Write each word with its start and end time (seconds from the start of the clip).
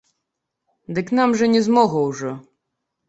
Дык 0.99 1.07
нам 1.19 1.35
жа 1.41 1.51
не 1.53 1.61
змога 1.67 1.99
ўжо. 2.09 2.31